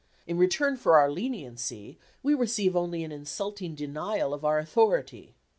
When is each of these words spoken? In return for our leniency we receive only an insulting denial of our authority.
In 0.25 0.39
return 0.39 0.77
for 0.77 0.97
our 0.97 1.11
leniency 1.11 1.99
we 2.23 2.33
receive 2.33 2.75
only 2.75 3.03
an 3.03 3.11
insulting 3.11 3.75
denial 3.75 4.33
of 4.33 4.43
our 4.43 4.57
authority. 4.57 5.35